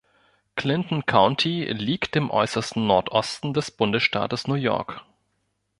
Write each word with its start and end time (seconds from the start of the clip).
Clinton 0.55 1.05
County 1.05 1.65
liegt 1.65 2.15
im 2.15 2.31
äußersten 2.31 2.87
Nordosten 2.87 3.53
des 3.53 3.69
Bundesstaates 3.69 4.47
New 4.47 4.55
York. 4.55 5.01